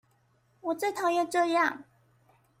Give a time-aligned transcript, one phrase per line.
[0.61, 1.83] 我最討厭這樣